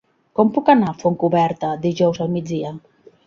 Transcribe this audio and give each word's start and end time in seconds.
Com 0.37 0.47
puc 0.55 0.71
anar 0.73 0.87
a 0.91 0.95
Fontcoberta 1.03 1.69
dijous 1.85 2.23
al 2.25 2.35
migdia? 2.39 2.73